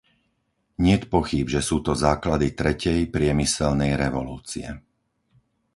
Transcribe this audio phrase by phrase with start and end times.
[0.85, 4.67] Niet pochýb, že sú to základy tretej priemyselnej revolúcie.